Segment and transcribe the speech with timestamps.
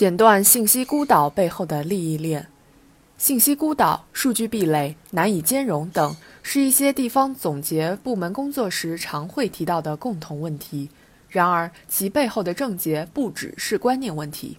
[0.00, 2.46] 剪断信息孤岛背后的利益链。
[3.18, 10.88] 信息孤岛、数据壁垒、难以兼容等，是一些地方总结部门工作时常会提到的共同问题。
[11.28, 14.56] 然而，其背后的症结不只是观念问题。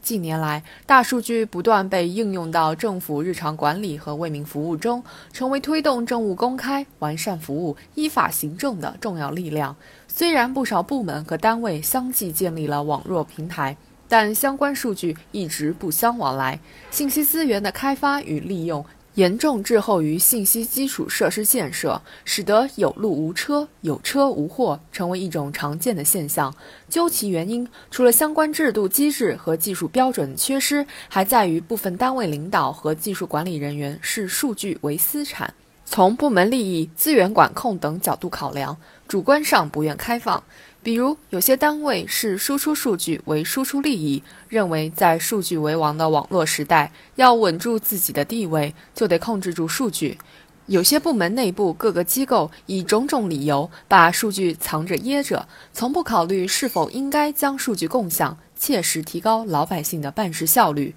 [0.00, 9.74] 近年来，大数据不断被应用到政府日常管理和为民服务中，成为推动政务公开、完善服务、依法行政的重要力量。
[10.06, 13.76] 虽然不少部门和单位相继建立了网络平台，
[14.08, 16.58] 但相关数据一直不相往来，
[16.90, 18.84] 信息资源的开发与利用。
[19.14, 26.54] 严重滞后于信息基础设施建设，使得有路无车、有车无货成为一种常见的现象。
[26.90, 35.54] 究其原因，除了相关制度机制和技术标准缺失，还在于部分单位领导和技术管理人员视数据为私产，
[35.88, 40.42] 从部门利益、资源管控等角度考量，主观上不愿开放。
[40.82, 50.18] 比如，有些单位视输出数据为输出利益，认为在数据为王的网络时代，要稳住自己的地位，就得控制住数据。
[50.66, 60.94] 有些部门内部各个机构以种种理由把数据藏着掖着，从不考虑是否应该将数据共享，切实提高老百姓的办事效率。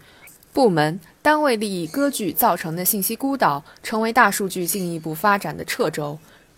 [0.51, 6.17] 部门单位利益割据造成的信息孤岛，成为大数据进一步发展的掣肘。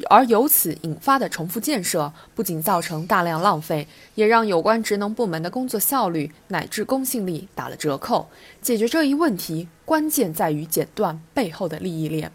[0.10, 8.28] 而由此引发的重复建设，不仅造成大量浪费，也让有关职能部门的工作效率乃至公信力打了折扣。
[8.62, 12.32] 解决这一问题，关键在于剪断背后的利益链。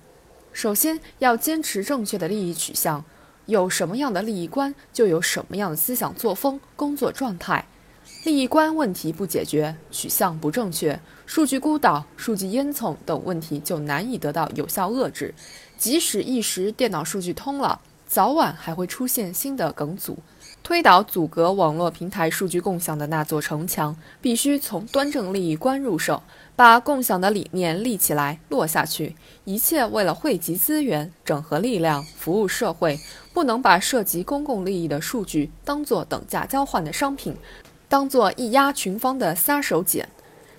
[0.53, 3.05] 首先要坚持正确的利益取向，
[3.47, 7.67] 有什么样的利益观，就有什么样的思想作风、工作状态。
[8.27, 15.33] 利益观问题不解决，取向不正确，数据孤岛、数据烟囱等问题就难以得到有效遏制。
[15.79, 20.19] 即使一时电脑数据通了，早晚还会出现新的梗阻。
[20.65, 26.25] 推倒阻隔网络平台数据共享的那座城墙，必须从端正利益观入手，
[26.57, 29.15] 把共享的理念立起来、落下去。
[29.45, 32.99] 一切为了汇集资源、整合力量、服务社会，
[33.33, 37.37] 不能把涉及公共利益的数据当作等价交换的商品，
[37.89, 40.05] 当作一压群芳的杀手锏。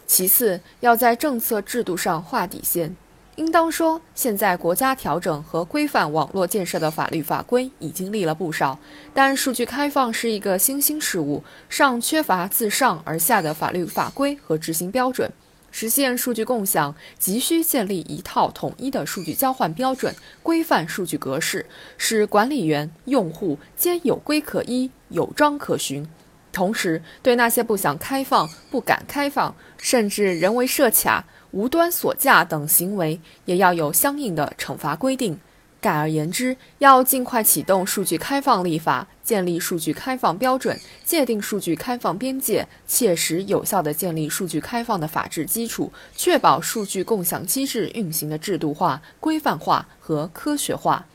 [0.06, 2.96] 其次，要在政策制度上划底线。
[3.36, 8.80] 应当说，现在国家调整和规范网络建设的法律法规已经立了不少，
[9.14, 15.32] 但数据开放是一个新兴事物，尚缺乏自上而下的法律法规和执行标准。
[15.70, 21.68] 实现数据共享，急需建立一套统一的数据交换标准，规范数据格式，
[21.98, 26.08] 使管理员、用户皆有规可依、有章可循。
[26.58, 31.24] 同时，对那些不想开放、不敢开放，甚至人为设卡。
[31.52, 35.40] 无端锁价等行为也要有相应的惩罚规定。
[35.80, 51.06] 概而言之，要尽快启动数据开放立法，建立数据开放标准，界定数据开放边界，切实有效地建立数据开放的法治基础，确保数据共享机制运行的制度化、规范化和科学化。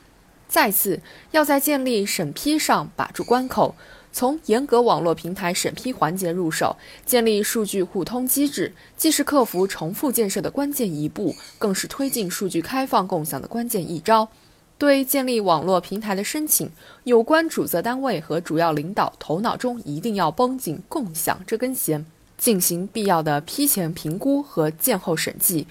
[0.47, 1.01] 再次，
[1.31, 3.75] 要在建立审批上把住关口。
[4.13, 14.29] 从严格网络平台审批环节入手，建立数据互通机制，既是克服重复建设的关键一步，更是推进数据开放共享的关键一招。
[14.77, 16.69] 对建立网络平台的申请，
[17.05, 22.05] 有关主责单位和主要领导头脑中一定要绷紧共享这根弦，
[22.37, 25.65] 进行必要的批前评估和建后审计。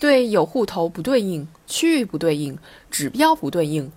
[0.00, 2.58] 对有户头不对应、区域不对应、
[2.90, 3.90] 指标不对应、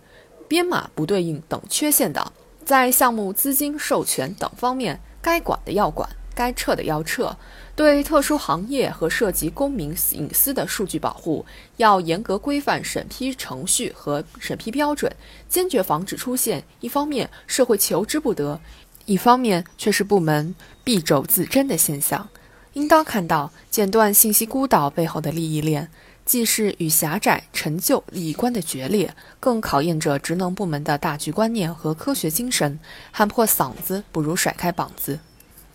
[0.47, 2.31] 编码不对应等缺陷的。
[2.65, 7.35] 在项目资金授权等方面，该管的要管，该撤的要撤。
[7.75, 11.45] 对特殊行业和涉及公民隐私的数据保护，
[11.77, 15.11] 要严格规范审批程序和审批标准，
[15.49, 18.61] 坚决防止出现一方面社会求之不得，
[19.05, 22.29] 一方面却是部门敝帚自珍的现象。
[22.73, 25.91] 应当看到，剪断信息孤岛背后的利益链。
[26.25, 32.79] 既是与狭窄、陈旧利益观的决裂，更考验着职能部门的大局观念和科学精神。
[33.11, 35.19] 喊破嗓子不如甩开膀子，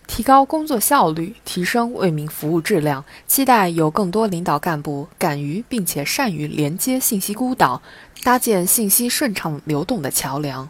[0.07, 3.05] 提高工作效率，提升为民服务质量。
[3.27, 7.81] 期待有更多领导干部敢于并且善于连接信息孤岛，
[8.23, 10.67] 搭建信息顺畅流动的桥梁。